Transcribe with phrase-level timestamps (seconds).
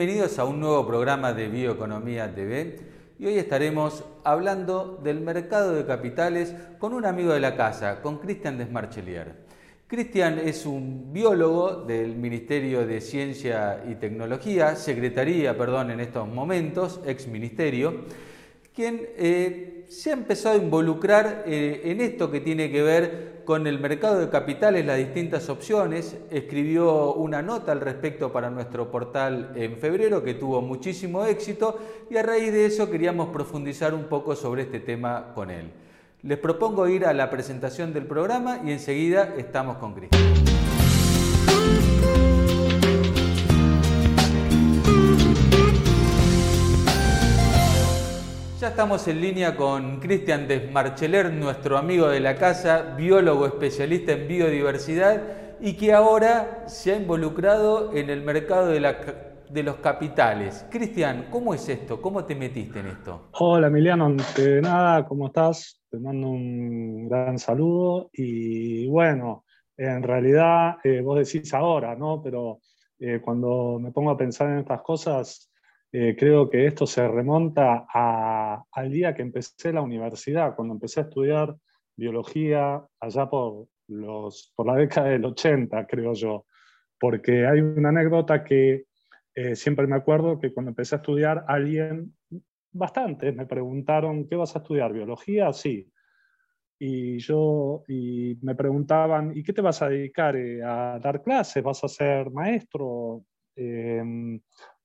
[0.00, 2.78] Bienvenidos a un nuevo programa de Bioeconomía TV
[3.18, 8.16] y hoy estaremos hablando del mercado de capitales con un amigo de la casa, con
[8.16, 9.34] Cristian Desmarchelier.
[9.86, 17.02] Cristian es un biólogo del Ministerio de Ciencia y Tecnología, Secretaría, perdón, en estos momentos,
[17.04, 18.06] ex ministerio,
[18.74, 23.66] quien eh, se ha empezado a involucrar eh, en esto que tiene que ver con
[23.66, 26.16] el mercado de capitales, las distintas opciones.
[26.30, 31.78] Escribió una nota al respecto para nuestro portal en febrero que tuvo muchísimo éxito
[32.10, 35.70] y a raíz de eso queríamos profundizar un poco sobre este tema con él.
[36.22, 40.39] Les propongo ir a la presentación del programa y enseguida estamos con Cristian.
[48.60, 54.28] Ya estamos en línea con Cristian Desmarcheler, nuestro amigo de la casa, biólogo especialista en
[54.28, 55.22] biodiversidad
[55.62, 60.66] y que ahora se ha involucrado en el mercado de, los capitales.
[60.70, 62.02] Cristian, ¿cómo es esto?
[62.02, 63.30] ¿Cómo te metiste en esto?
[63.38, 65.80] Hola Emiliano, de nada, ¿cómo estás?
[65.88, 72.20] Te mando un gran saludo y bueno, en realidad eh, vos decís ahora, ¿no?
[72.22, 72.58] Pero
[72.98, 75.49] eh, cuando me pongo a pensar en estas cosas,
[75.92, 77.86] eh, creo que esto se remonta
[78.72, 81.56] al día que empecé la universidad, cuando empecé a estudiar
[81.96, 86.46] biología allá por, los, por la década del 80, creo yo,
[86.98, 88.84] porque hay una anécdota que
[89.34, 92.14] eh, siempre me acuerdo que cuando empecé a estudiar, alguien,
[92.72, 94.92] bastante, me preguntaron, ¿qué vas a estudiar?
[94.92, 95.52] ¿Biología?
[95.52, 95.90] Sí.
[96.78, 100.36] Y yo, y me preguntaban, ¿y qué te vas a dedicar?
[100.36, 101.62] Eh, ¿A dar clases?
[101.62, 103.24] ¿Vas a ser maestro?
[103.54, 104.40] Em,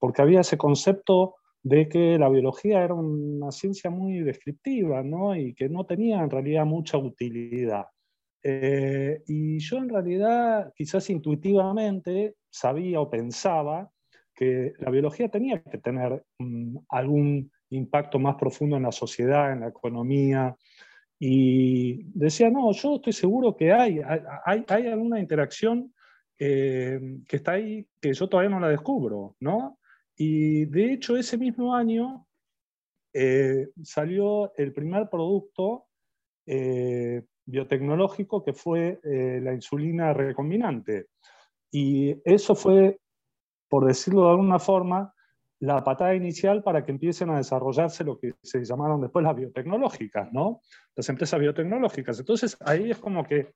[0.06, 5.36] porque había ese concepto de que la biología era una ciencia muy descriptiva ¿no?
[5.36, 7.88] y que no tenía en realidad mucha utilidad.
[8.44, 13.90] Eh, y yo en realidad quizás intuitivamente sabía o pensaba
[14.36, 19.62] que la biología tenía que tener mm, algún impacto más profundo en la sociedad, en
[19.62, 20.56] la economía.
[21.18, 24.02] Y decía, no, yo estoy seguro que hay,
[24.46, 25.96] hay, alguna interacción
[26.38, 29.80] eh, que está ahí, que yo todavía no la descubro, ¿no?
[30.16, 32.26] Y de hecho ese mismo año
[33.14, 35.88] eh, salió el primer producto
[36.46, 41.08] eh, biotecnológico que fue la insulina recombinante.
[41.72, 43.00] Y eso fue,
[43.70, 45.14] por decirlo de alguna forma,
[45.60, 50.32] la patada inicial para que empiecen a desarrollarse lo que se llamaron después las biotecnológicas,
[50.32, 50.62] ¿no?
[50.96, 52.20] Las empresas biotecnológicas.
[52.20, 53.54] Entonces ahí es como que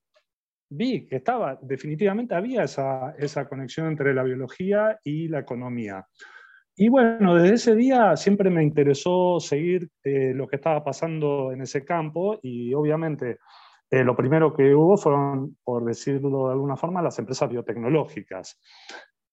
[0.69, 6.07] vi que estaba, definitivamente había esa, esa conexión entre la biología y la economía.
[6.81, 11.62] Y bueno, desde ese día siempre me interesó seguir eh, lo que estaba pasando en
[11.62, 13.40] ese campo y obviamente
[13.91, 18.62] eh, lo primero que hubo fueron, por decirlo de alguna forma, las empresas biotecnológicas.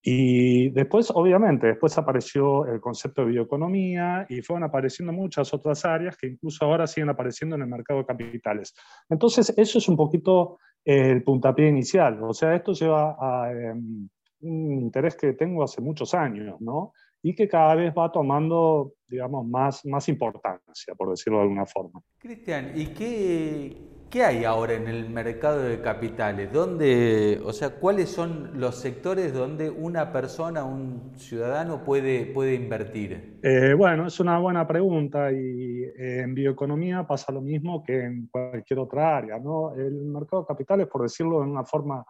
[0.03, 6.17] Y después, obviamente, después apareció el concepto de bioeconomía y fueron apareciendo muchas otras áreas
[6.17, 8.75] que incluso ahora siguen apareciendo en el mercado de capitales.
[9.09, 12.21] Entonces, eso es un poquito el puntapié inicial.
[12.25, 14.09] O sea, esto lleva a em,
[14.41, 16.93] un interés que tengo hace muchos años, ¿no?
[17.27, 22.01] Y que cada vez va tomando, digamos, más, más importancia, por decirlo de alguna forma.
[22.21, 23.77] Cristian, ¿y qué,
[24.09, 26.53] qué hay ahora en el mercado de capitales?
[26.53, 33.41] ¿Dónde, o sea, ¿cuáles son los sectores donde una persona, un ciudadano puede, puede invertir?
[33.43, 38.29] Eh, bueno, es una buena pregunta y eh, en bioeconomía pasa lo mismo que en
[38.29, 39.41] cualquier otra área.
[39.41, 39.75] ¿no?
[39.75, 42.07] El mercado de capitales, por decirlo de una forma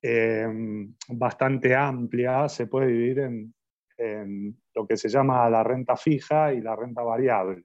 [0.00, 0.48] eh,
[1.10, 3.54] bastante amplia, se puede dividir en,
[3.96, 7.62] en, lo que se llama la renta fija y la renta variable.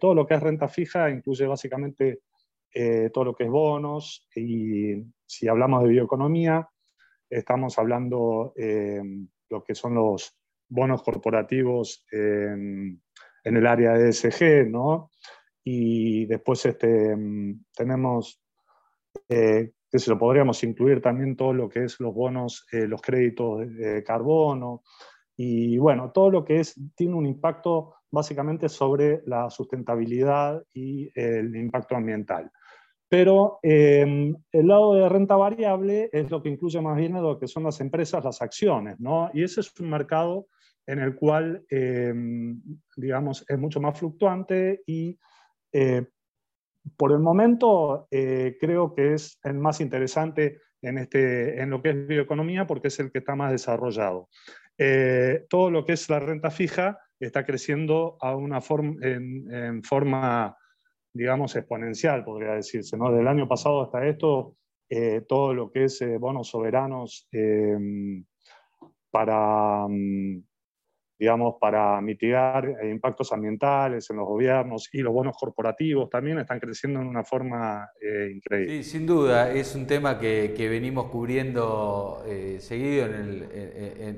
[0.00, 2.20] todo lo que es renta fija incluye básicamente
[2.74, 4.94] eh, todo lo que es bonos y
[5.26, 6.68] si hablamos de bioeconomía,
[7.28, 9.02] estamos hablando eh,
[9.50, 10.34] lo que son los
[10.68, 13.02] bonos corporativos en,
[13.44, 15.10] el área de ESG, ¿no?
[15.64, 17.14] Y después este,
[17.76, 18.42] tenemos,
[19.28, 23.02] eh, que se lo podríamos incluir también todo lo que es los bonos, eh, los
[23.02, 24.82] créditos de, carbono,
[25.44, 31.56] y bueno, todo lo que es, tiene un impacto básicamente sobre la sustentabilidad y el
[31.56, 32.48] impacto ambiental.
[33.08, 37.48] Pero em, el lado de renta variable es lo que incluye más bien lo que
[37.48, 39.30] son las empresas, las acciones, ¿no?
[39.34, 40.46] Y ese es un mercado
[40.86, 42.62] en el cual, em,
[42.96, 45.18] digamos, es mucho más fluctuante y
[45.72, 46.06] eh,
[46.96, 51.90] por el momento eh, creo que es el más interesante en, este, en lo que
[51.90, 54.28] es bioeconomía porque es el que está más desarrollado.
[54.84, 60.56] Eh, todo lo que es la renta fija está creciendo a una forma, en forma
[61.12, 62.96] digamos, exponencial, podría decirse.
[62.96, 63.12] ¿no?
[63.12, 64.56] Del año pasado hasta esto,
[64.88, 67.28] eh, todo lo que es eh, bonos soberanos
[69.10, 70.42] para, mm,
[71.22, 76.58] digamos, para mitigar eh, impactos ambientales en los gobiernos y los bonos corporativos también están
[76.58, 78.82] creciendo en una forma eh, increíble.
[78.82, 83.48] Sí, sin duda, es un tema que, venimos cubriendo eh, seguido en el,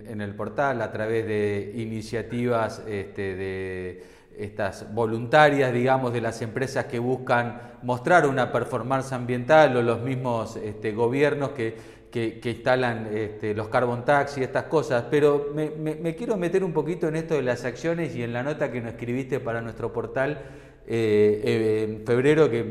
[0.09, 4.03] en, el, portal a través de iniciativas este, de
[4.39, 10.57] estas voluntarias, digamos, de las empresas que buscan mostrar una performance ambiental o los mismos
[10.57, 11.77] este, gobiernos que
[12.15, 17.09] que, instalan este, los carbon tax y estas cosas, pero me, quiero meter un poquito
[17.09, 20.41] en esto de las acciones y en la nota que nos escribiste para nuestro portal
[20.87, 22.63] eh, eh, en febrero, que,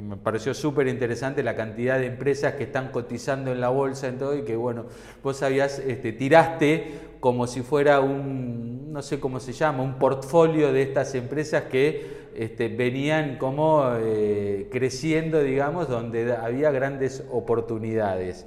[0.00, 4.16] me pareció súper interesante la cantidad de empresas que están cotizando en la bolsa en
[4.16, 4.86] todo y que bueno,
[5.22, 10.72] vos habías, este, tiraste como si fuera un, no sé cómo se llama, un portfolio
[10.72, 18.46] de estas empresas que este, venían como eh, creciendo, digamos, donde había grandes oportunidades.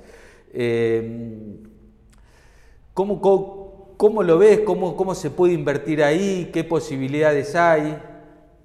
[0.54, 1.62] Eh,
[2.94, 3.22] ¿cómo,
[3.98, 4.62] cómo, lo ves?
[4.62, 6.50] ¿Cómo, ¿Cómo se puede invertir ahí?
[6.54, 7.98] ¿Qué posibilidades hay?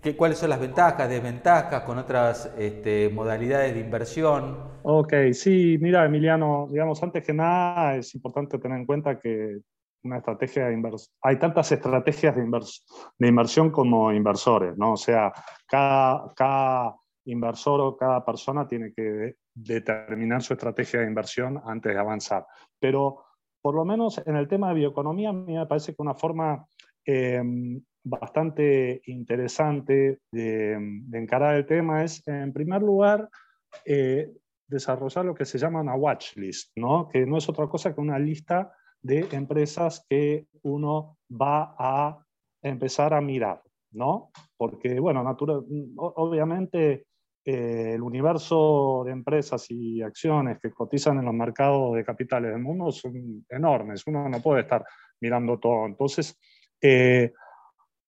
[0.00, 4.58] ¿Qué, ¿Cuáles son las ventajas, desventajas con otras este, modalidades de inversión?
[4.82, 9.60] Ok, sí, mira, Emiliano, digamos, antes que nada es importante tener en cuenta que
[10.02, 12.42] una estrategia de inversión, hay tantas estrategias de,
[13.18, 14.92] de inversión como inversores, ¿no?
[14.92, 15.32] O sea,
[15.66, 21.98] cada, cada inversor o cada persona tiene que determinar su estrategia de inversión antes de
[21.98, 22.46] avanzar.
[22.78, 23.24] Pero
[23.62, 26.66] por lo menos en el tema de bioeconomía, me parece que una forma
[27.04, 30.74] em, bastante interesante de,
[31.12, 33.28] encarar el tema es, en primer lugar,
[33.86, 34.30] eh,
[34.68, 37.08] desarrollar lo que se llama una watch list, ¿no?
[37.08, 42.24] que no es otra cosa que una lista de empresas que uno va a
[42.62, 43.62] empezar a mirar,
[43.92, 44.30] ¿no?
[44.56, 45.64] Porque, bueno, natural,
[45.96, 47.06] obviamente
[47.46, 52.62] eh, el universo de empresas y acciones que cotizan en los mercados de capitales del
[52.62, 54.02] mundo son enormes.
[54.06, 54.82] Uno no puede estar
[55.20, 55.84] mirando todo.
[55.84, 56.38] Entonces,
[56.80, 57.34] eh,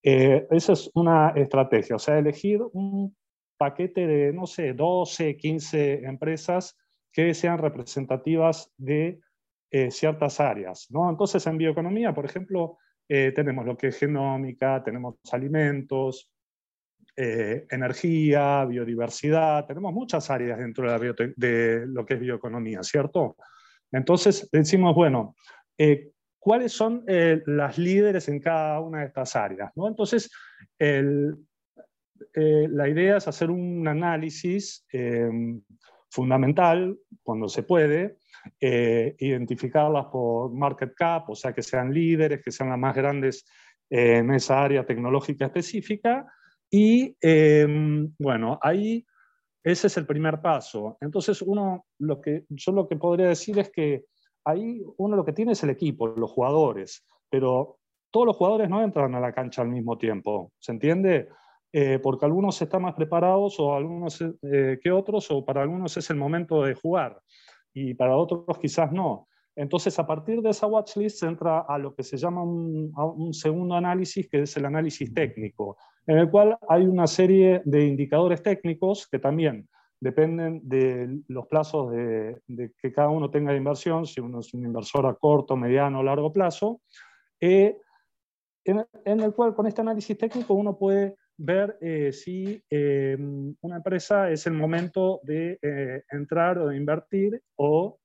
[0.03, 3.15] eh, esa es una estrategia, o sea, elegir un
[3.59, 6.75] paquete de, no sé, 12, 15 empresas
[7.13, 9.21] que sean representativas de
[9.91, 10.87] ciertas áreas.
[10.89, 11.11] ¿no?
[11.11, 16.31] Entonces, en bioeconomía, por ejemplo, tenemos lo que es genómica, tenemos alimentos,
[17.19, 20.87] eh, energía, biodiversidad, tenemos muchas áreas dentro
[21.35, 23.37] de, lo que es bioeconomía, ¿cierto?
[23.91, 25.35] Entonces decimos, bueno,
[25.79, 29.73] eh, ¿cuáles son eh, las líderes en cada una de estas áreas?
[29.77, 29.89] ¿no?
[29.89, 30.31] Entonces,
[32.39, 34.87] la idea es hacer un análisis
[36.11, 38.19] fundamental, cuando se puede,
[38.61, 43.47] identificarlas por market cap, o sea, que sean líderes, que sean las más grandes
[43.89, 46.27] en esa área tecnológica específica,
[46.71, 49.05] y em, bueno, ahí
[49.67, 50.97] ese es el primer paso.
[51.01, 54.05] Entonces, uno, lo que, yo lo que podría decir es que
[54.45, 57.79] ahí uno lo que tiene es el equipo, los jugadores, pero
[58.13, 61.29] todos los jugadores no entran a la cancha al mismo tiempo, ¿se entiende?
[61.73, 66.09] Eh, porque algunos están más preparados o algunos eh, que otros, o para algunos es
[66.11, 67.21] el momento de jugar
[67.75, 69.29] y para otros quizás no.
[69.57, 74.29] Entonces, a partir de esa watchlist entra a lo que se llama un segundo análisis,
[74.29, 79.19] que es el análisis técnico en el cual hay una serie de indicadores técnicos que
[79.19, 79.69] también
[80.01, 82.41] dependen de los plazos de,
[82.81, 86.03] que cada uno tenga de inversión, si uno es un inversor a corto, mediano o
[86.03, 86.81] largo plazo,
[87.41, 87.79] eh,
[88.65, 93.17] en, el cual con este análisis técnico uno puede ver eh, si eh,
[93.61, 95.59] una empresa es el momento de
[96.11, 97.99] entrar o de invertir o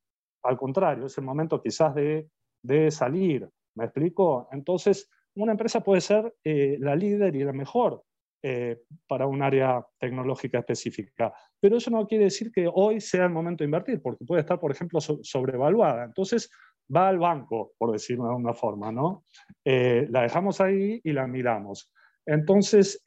[0.44, 2.30] al contrario, es el momento quizás de,
[2.64, 3.48] de salir.
[3.76, 4.50] ¿Me explico?
[4.52, 8.04] Entonces, una empresa puede ser eh, la líder y la mejor
[8.44, 11.34] eh, para un área tecnológica específica.
[11.60, 14.60] Pero eso no quiere decir que hoy sea el momento de invertir, porque puede estar,
[14.60, 16.06] por ejemplo, sobrevaluada.
[16.06, 16.50] Entonces,
[16.94, 19.24] va al banco, por decirlo de alguna forma, ¿no?
[19.64, 21.92] Eh, la dejamos ahí y la miramos.
[22.26, 23.02] Entonces,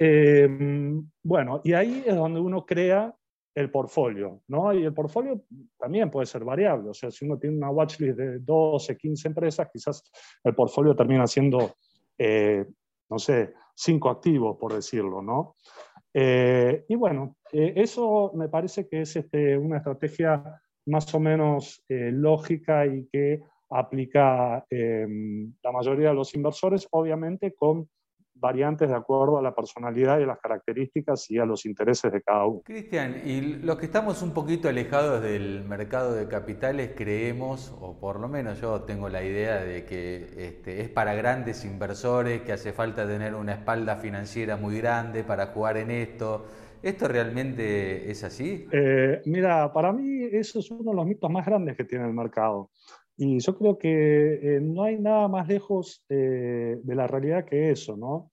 [1.22, 3.14] bueno, y ahí es donde uno crea
[3.54, 4.72] el portfolio, ¿no?
[4.72, 5.44] Y el portfolio
[5.78, 9.68] también puede ser variable, o sea, si uno tiene una watchlist de 12, 15 empresas,
[9.72, 10.02] quizás
[10.42, 11.76] el portfolio termina siendo
[12.18, 12.66] eh,
[13.10, 15.56] no sé, cinco activos, por decirlo, ¿no?
[16.12, 21.82] Eh, y bueno, eh, eso me parece que es este, una estrategia más o menos
[21.88, 23.40] lógica y que
[23.70, 27.88] aplica la mayoría de los inversores, obviamente con
[28.44, 32.20] variantes de acuerdo a la personalidad y a las características y a los intereses de
[32.20, 32.60] cada uno.
[32.62, 38.20] Cristian, y los que estamos un poquito alejados del mercado de capitales creemos, o por
[38.20, 42.74] lo menos yo tengo la idea de que este, es para grandes inversores, que hace
[42.74, 46.44] falta tener una espalda financiera muy grande para jugar en esto.
[46.82, 48.68] ¿Esto realmente es así?
[48.70, 52.12] Eh, mira, para mí eso es uno de los mitos más grandes que tiene el
[52.12, 52.68] mercado.
[53.16, 58.30] Y yo creo que no hay nada más lejos de la realidad que eso, ¿no?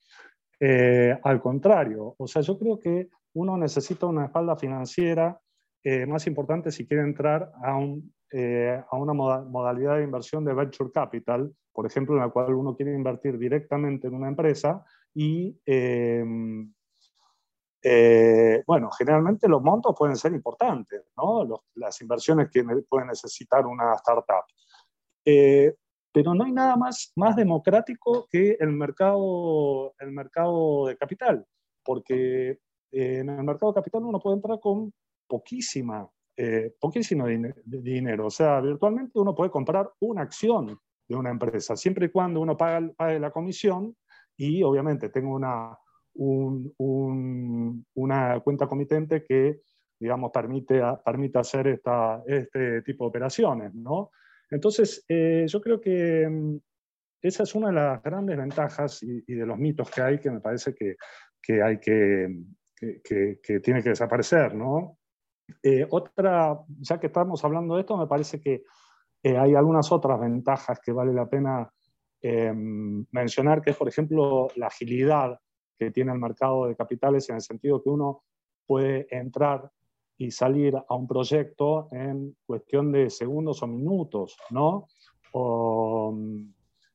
[1.23, 5.39] al contrario, o sea, yo creo que uno necesita una espalda financiera
[6.07, 11.51] más importante si quiere entrar a, un, a una modalidad de inversión de venture capital,
[11.73, 14.83] por ejemplo, en la cual uno quiere invertir directamente en una empresa
[15.13, 16.73] y, em,
[17.83, 21.63] eh, bueno, generalmente los montos pueden ser importantes, ¿no?
[21.75, 24.45] las inversiones que puede necesitar una startup.
[25.25, 25.75] Eh,
[26.13, 31.45] pero no hay nada más, más democrático que el mercado, el mercado de capital,
[31.83, 32.49] porque
[32.91, 34.93] eh, en el mercado de capital uno puede entrar con
[35.27, 36.09] poquísima,
[36.79, 37.27] poquísimo
[37.63, 38.25] dinero.
[38.25, 42.57] O sea, virtualmente uno puede comprar una acción de una empresa, siempre y cuando uno
[42.57, 43.95] pague, pague la comisión
[44.35, 45.77] y obviamente tengo una,
[47.93, 49.61] una cuenta comitente que,
[49.99, 54.11] digamos, permite, permite hacer esta, este tipo de operaciones, ¿no?
[54.51, 56.57] Entonces, eh, yo creo que mm,
[57.21, 60.41] esa es una de las grandes ventajas y, de los mitos que hay que me
[60.41, 60.97] parece que,
[61.41, 62.27] que hay que,
[62.75, 64.97] que, que, tiene que desaparecer, ¿no?
[65.63, 68.63] Eh, otra, ya que estamos hablando de esto, me parece que
[69.23, 71.69] eh, hay algunas otras ventajas que vale la pena
[72.21, 75.39] em, mencionar, que es, por ejemplo, la agilidad
[75.77, 78.23] que tiene el mercado de capitales en el sentido que uno
[78.65, 79.69] puede entrar
[80.21, 84.87] y salir a un proyecto en cuestión de segundos o minutos, ¿no?
[85.33, 86.13] O,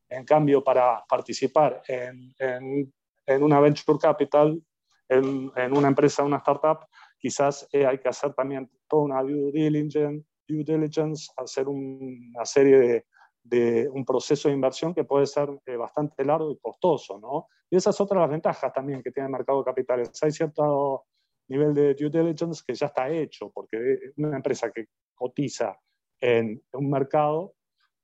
[0.09, 4.63] en cambio, para participar en, en, una venture capital,
[5.09, 6.87] en, en, una empresa, una startup,
[7.19, 12.79] quizás eh, hay que hacer también toda una due diligence, due diligence, hacer una serie
[12.79, 13.07] de,
[13.43, 17.49] de, un proceso de inversión que puede ser eh, bastante largo y costoso, ¿no?
[17.69, 20.13] Y esas otras ventajas también que tiene el mercado de capitales.
[20.23, 21.07] Hay cierto
[21.49, 25.79] nivel de due diligence que ya está hecho, porque una empresa que cotiza
[26.21, 27.55] en un mercado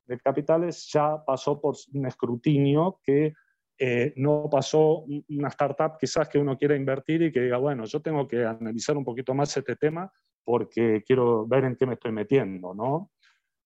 [0.05, 3.35] de capitales ya pasó por un escrutinio que
[3.79, 8.01] eh, no pasó una startup quizás que uno quiera invertir y que diga, bueno, yo
[8.01, 10.13] tengo que analizar un poquito más este tema
[10.45, 13.11] porque quiero ver en qué me estoy metiendo, ¿no?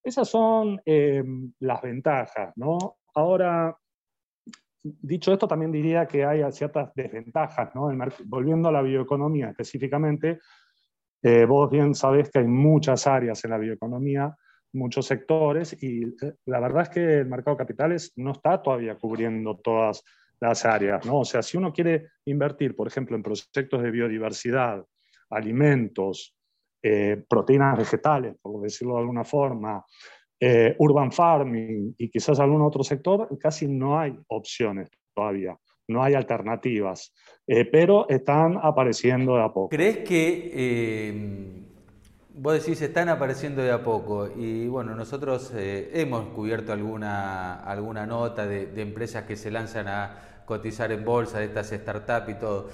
[0.02, 1.24] Esas son eh,
[1.58, 2.98] las ventajas, ¿no?
[3.14, 3.76] Ahora,
[4.82, 7.70] dicho esto, también diría que hay ciertas desventajas,
[8.24, 10.40] volviendo a la bioeconomía específicamente,
[11.22, 14.36] eh, vos bien sabés que hay muchas áreas en la bioeconomía,
[14.72, 18.96] muchos sectores, y eh, la verdad es que el mercado de capitales no está todavía
[18.96, 20.04] cubriendo todas
[20.40, 21.20] las áreas, ¿no?
[21.20, 24.84] O sea, si uno quiere invertir, por ejemplo, en proyectos de biodiversidad,
[25.30, 26.36] alimentos,
[26.82, 29.84] eh, proteínas vegetales, por decirlo de alguna forma,
[30.40, 35.56] eh, urban farming y quizás algún otro sector, casi no hay opciones todavía,
[35.88, 37.12] no hay alternativas,
[37.46, 39.68] eh, pero están apareciendo de a poco.
[39.68, 41.64] ¿Crees que,
[42.34, 44.28] vos decís, están apareciendo de a poco?
[44.36, 50.42] Y bueno, nosotros hemos cubierto alguna, alguna nota de, de empresas que se lanzan a
[50.44, 52.68] cotizar en bolsa, de estas startups y todo.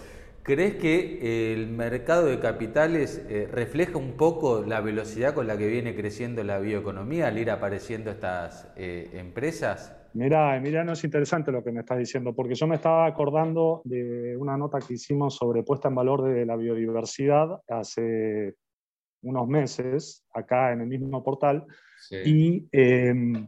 [0.45, 5.69] ¿Crees que el mercado de capitales eh, refleja un poco la velocidad con la que
[5.69, 9.97] viene creciendo la bioeconomía al ir apareciendo estas eh, empresas?
[10.15, 14.37] Mira, Emiliano, es interesante lo que me estás diciendo, porque yo me estaba acordando de
[14.37, 18.57] una nota que hicimos sobre puesta en valor de la biodiversidad hace
[19.23, 21.65] unos meses, acá en el mismo portal,
[22.11, 23.47] y em,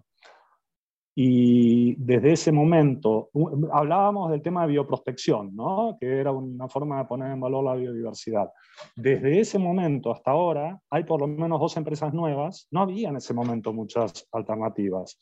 [1.16, 3.30] y desde ese momento,
[3.72, 5.96] hablábamos del tema de bioprospección, ¿no?
[6.00, 8.50] que era una forma de poner en valor la biodiversidad.
[8.96, 13.16] Desde ese momento hasta ahora hay por lo menos dos empresas nuevas, no había en
[13.16, 15.18] ese momento muchas alternativas.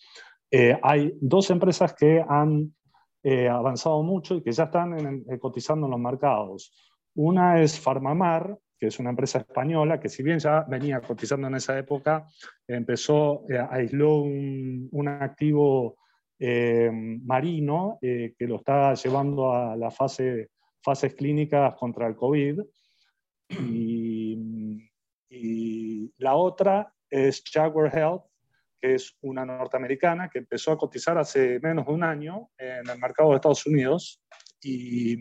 [0.51, 2.75] Eh, hay dos empresas que han
[3.23, 6.73] eh, avanzado mucho y que ya están cotizando en los mercados.
[7.15, 11.55] Una es Farmamar, que es una empresa española que si bien ya venía cotizando en
[11.55, 12.27] esa época,
[12.67, 15.99] empezó, eh, aisló un, un activo
[16.37, 20.51] eh, marino eh, que lo está llevando a las fase,
[20.83, 22.59] fases clínicas contra el COVID.
[23.51, 24.37] Y,
[25.31, 28.25] y la otra es Jaguar Health,
[28.81, 32.99] que es una norteamericana que empezó a cotizar hace menos de un año en el
[32.99, 34.21] mercado de Estados Unidos.
[34.61, 35.19] Y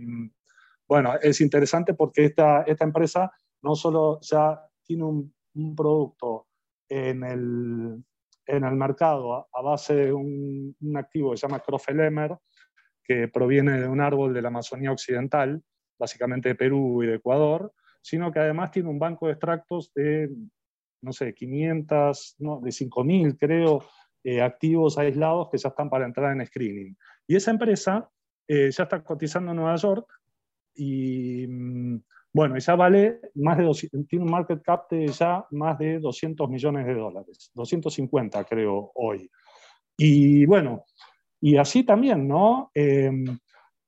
[0.88, 5.34] bueno, es interesante porque esta, esta empresa no solo ya tiene un,
[5.76, 6.48] producto
[6.90, 8.04] en el,
[8.46, 12.38] en el mercado a, base de un, activo que se llama Crofelemer,
[13.04, 15.62] que proviene de un árbol de la Amazonía Occidental,
[16.00, 20.30] básicamente de Perú y de Ecuador, sino que además tiene un banco de extractos de,
[21.02, 23.84] no sé, 500, no, de 5.000, creo,
[24.24, 26.96] eh, activos aislados que ya están para entrar en screening.
[27.28, 28.10] Y esa empresa
[28.48, 30.08] eh, ya está cotizando en Nueva York
[30.76, 35.78] y mm, Bueno, ya vale más de 200, tiene un market cap de ya más
[35.78, 39.30] de 200 millones de dólares, 250 creo hoy.
[39.98, 40.86] Y bueno,
[41.42, 42.72] y así también, ¿no?
[42.74, 43.26] Em,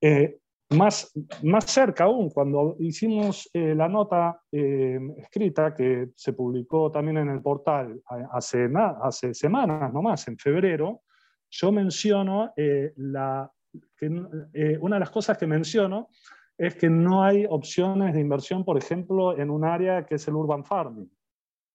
[0.01, 0.39] eh,
[0.71, 1.11] más,
[1.43, 7.29] más cerca aún, cuando hicimos eh, la nota em, escrita que se publicó también en
[7.29, 8.67] el portal hace,
[9.01, 11.03] hace semanas nomás, en febrero,
[11.49, 13.49] yo menciono eh, la,
[13.95, 16.09] que, una de las cosas que menciono
[16.57, 20.35] es que no hay opciones de inversión, por ejemplo, en un área que es el
[20.35, 21.11] urban farming.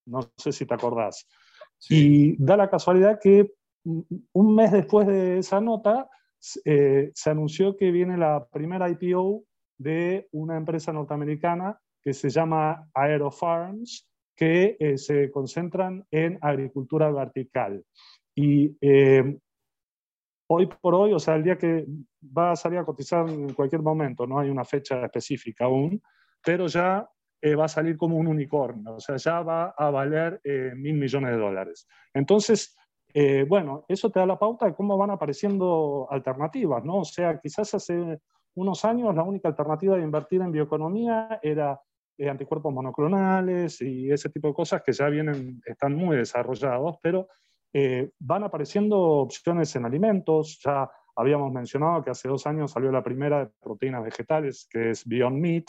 [0.07, 1.29] No sé si te acordás.
[1.89, 3.53] Y da la casualidad que
[3.85, 6.09] un mes después de esa nota
[6.65, 9.45] eh, se anunció que viene la primera IPO
[9.79, 17.85] de una empresa norteamericana que se llama Aerofarms, que eh, se concentran en agricultura vertical.
[18.35, 19.37] Y eh,
[20.49, 21.87] hoy por hoy, o sea, el día que
[22.23, 26.03] va a salir a cotizar en cualquier momento, no hay una fecha específica aún,
[26.45, 27.09] pero ya
[27.41, 30.95] eh, va a salir como un unicornio, o sea, ya va a valer eh, mil
[30.95, 31.87] millones de dólares.
[32.13, 32.77] Entonces,
[33.15, 36.99] eh, bueno, eso te da la pauta de cómo van apareciendo alternativas, ¿no?
[36.99, 38.19] O sea, quizás hace
[38.57, 41.81] unos años la única alternativa de invertir en bioeconomía era
[42.29, 47.29] anticuerpos monoclonales y ese tipo de cosas que ya vienen, están muy desarrollados, pero
[48.19, 50.61] van apareciendo opciones en alimentos.
[50.65, 55.05] Ya habíamos mencionado que hace dos años salió la primera de proteínas vegetales, que es
[55.05, 55.67] Beyond Meat,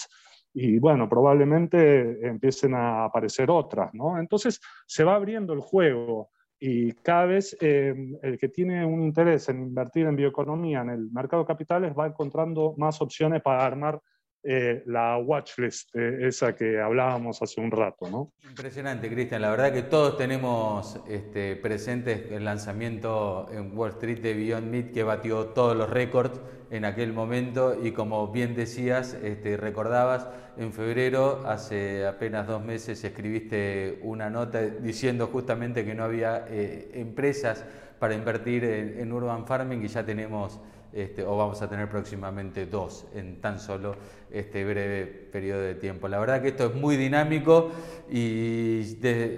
[0.53, 4.20] y bueno, probablemente empiecen a aparecer otras, ¿no?
[4.20, 6.29] Entonces se va abriendo el juego
[6.60, 11.12] y cada vez eh, el que tiene un interés en invertir en bioeconomía en el
[11.12, 14.01] mercado de capitales va encontrando más opciones para armar
[14.43, 18.10] eh, la watchlist, eh, esa que hablábamos hace un rato.
[18.10, 18.31] ¿no?
[18.48, 19.41] Impresionante, Cristian.
[19.41, 24.91] La verdad que todos tenemos este, presentes el lanzamiento en Wall Street de Beyond Meat
[24.91, 26.39] que batió todos los récords
[26.72, 33.03] en aquel momento y como bien decías, este, recordabas, en febrero, hace apenas dos meses,
[33.03, 37.65] escribiste una nota diciendo justamente que no había eh, empresas
[37.97, 40.60] para invertir en Urban Farming y ya tenemos
[40.91, 43.95] este, o vamos a tener próximamente dos en tan solo
[44.32, 46.08] este breve periodo de tiempo.
[46.08, 47.69] La verdad que esto es muy dinámico
[48.10, 48.95] y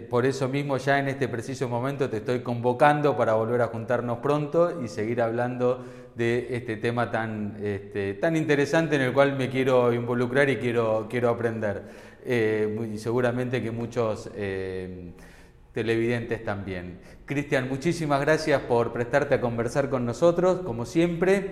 [0.10, 4.20] por eso mismo ya en este preciso momento te estoy convocando para volver a juntarnos
[4.20, 5.84] pronto y seguir hablando
[6.16, 11.08] de este tema tan, este, tan interesante en el cual me quiero involucrar y quiero,
[11.10, 11.84] quiero aprender.
[12.24, 14.30] Eh, y seguramente que muchos...
[14.36, 15.12] Eh,
[15.74, 17.00] televidentes también.
[17.26, 21.52] Cristian, muchísimas gracias por prestarte a conversar con nosotros, como siempre.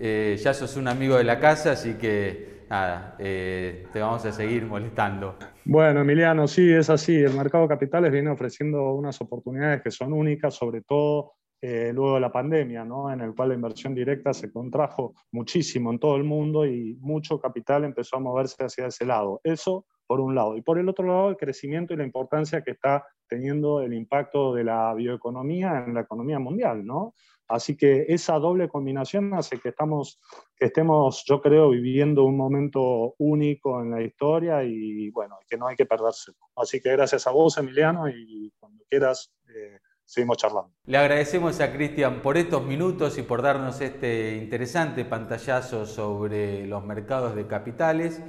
[0.00, 4.32] Eh, ya sos un amigo de la casa, así que nada, eh, te vamos a
[4.32, 5.36] seguir molestando.
[5.64, 7.16] Bueno, Emiliano, sí, es así.
[7.16, 12.14] El mercado de capitales viene ofreciendo unas oportunidades que son únicas, sobre todo eh, luego
[12.14, 13.12] de la pandemia, ¿no?
[13.12, 17.40] en el cual la inversión directa se contrajo muchísimo en todo el mundo y mucho
[17.40, 19.40] capital empezó a moverse hacia ese lado.
[19.42, 20.56] Eso por un lado.
[20.56, 24.54] Y por el otro lado, el crecimiento y la importancia que está teniendo el impacto
[24.54, 27.14] de la bioeconomía en la economía mundial, ¿no?
[27.46, 30.20] Así que esa doble combinación hace que, estamos,
[30.56, 35.66] que estemos, yo creo, viviendo un momento único en la historia y, bueno, que no
[35.66, 36.32] hay que perderse.
[36.56, 39.32] Así que gracias a vos, Emiliano, y cuando quieras...
[39.48, 40.70] Eh, seguimos charlando.
[40.86, 46.82] Le agradecemos a Cristian por estos minutos y por darnos este interesante pantallazo sobre los
[46.82, 48.20] mercados de capitales.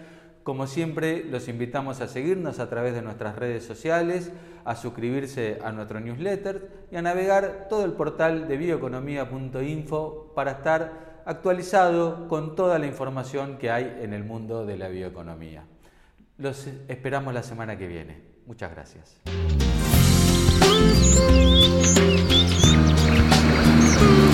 [0.44, 4.32] Como siempre, los invitamos a seguirnos a través de nuestras redes sociales,
[4.66, 11.22] a suscribirse a nuestro newsletter y a navegar todo el portal de bioeconomía.info para estar
[11.26, 15.64] actualizado con toda la información que hay en el mundo de la bioeconomía.
[16.38, 18.22] Los esperamos la semana que viene.
[18.46, 19.69] Muchas gracias.
[20.62, 21.00] Thank
[24.24, 24.29] you.